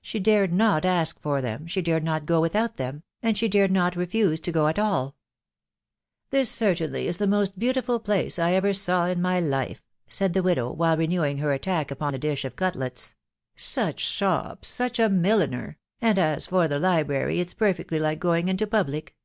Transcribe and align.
She 0.00 0.20
dared 0.20 0.52
not 0.52 0.84
ask 0.84 1.20
for 1.20 1.40
them, 1.40 1.62
u\ve 1.62 1.72
fax«& 1.72 1.72
tkA. 2.24 2.36
%% 2.36 2.40
without 2.40 2.76
them, 2.76 3.02
and 3.20 3.36
she 3.36 3.48
dared 3.48 3.72
not 3.72 3.96
refuse 3.96 4.38
to 4.42 4.56
&o 4.56 4.64
aX 4.68 4.78
aXL 4.78 5.14
"This 6.30 6.48
certainly. 6.48 7.08
is 7.08 7.16
the 7.16 7.26
most 7.26 7.58
beautiful 7.58 7.98
place 7.98 8.38
1 8.38 8.52
ever 8.52 8.72
sew 8.72 9.06
ii> 9.08 9.16
my 9.16 9.40
life 9.40 9.82
*!"•& 10.10 10.32
(be 10.32 10.38
widow, 10.40 10.72
rwbile 10.76 10.98
renewing 10.98 11.38
her 11.38 11.50
attack 11.52 11.90
upon* 11.90 12.12
the 12.12 12.20
shsbjof 12.20 12.54
cutlets;' 12.54 13.16
suck 13.56 13.98
shop*! 13.98 14.62
«•..«ck 14.88 14.96
amiHiner! 15.00 15.74
and, 16.00 16.16
as 16.16 16.46
for 16.46 16.68
the 16.68 16.78
literary, 16.78 17.40
it's 17.40 17.52
perfectly 17.54 17.98
like:gaawg 17.98 18.46
into 18.48 18.68
public 18.68 19.16